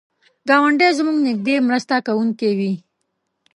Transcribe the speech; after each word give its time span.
ګاونډی 0.49 0.89
زموږ 0.97 1.17
نږدې 1.27 1.55
مرسته 1.67 1.95
کوونکی 2.07 2.51
وي 2.57 2.73